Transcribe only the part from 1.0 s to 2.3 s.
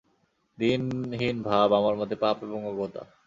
হীন ভাব আমার মতে